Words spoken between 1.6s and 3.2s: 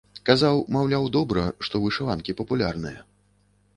што вышыванкі папулярныя.